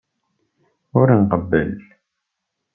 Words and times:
Ur 0.99 1.07
nqebbel. 1.21 1.69